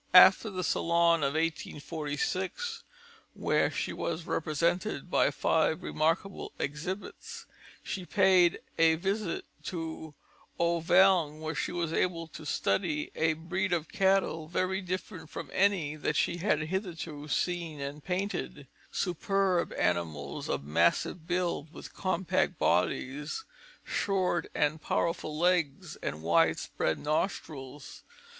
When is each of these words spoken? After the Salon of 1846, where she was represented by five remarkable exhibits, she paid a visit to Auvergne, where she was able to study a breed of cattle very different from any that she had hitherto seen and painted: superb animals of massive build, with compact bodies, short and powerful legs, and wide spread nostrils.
After 0.15 0.49
the 0.49 0.63
Salon 0.63 1.17
of 1.19 1.35
1846, 1.35 2.81
where 3.35 3.69
she 3.69 3.93
was 3.93 4.25
represented 4.25 5.11
by 5.11 5.29
five 5.29 5.83
remarkable 5.83 6.53
exhibits, 6.57 7.45
she 7.83 8.03
paid 8.07 8.61
a 8.79 8.95
visit 8.95 9.45
to 9.65 10.15
Auvergne, 10.59 11.39
where 11.39 11.53
she 11.53 11.71
was 11.71 11.93
able 11.93 12.25
to 12.29 12.47
study 12.47 13.11
a 13.13 13.33
breed 13.33 13.71
of 13.71 13.89
cattle 13.89 14.47
very 14.47 14.81
different 14.81 15.29
from 15.29 15.51
any 15.53 15.95
that 15.95 16.15
she 16.15 16.37
had 16.37 16.61
hitherto 16.63 17.27
seen 17.27 17.79
and 17.79 18.03
painted: 18.03 18.65
superb 18.91 19.71
animals 19.73 20.49
of 20.49 20.63
massive 20.63 21.27
build, 21.27 21.71
with 21.71 21.93
compact 21.93 22.57
bodies, 22.57 23.43
short 23.83 24.49
and 24.55 24.81
powerful 24.81 25.37
legs, 25.37 25.95
and 25.97 26.23
wide 26.23 26.57
spread 26.57 26.97
nostrils. 26.97 28.01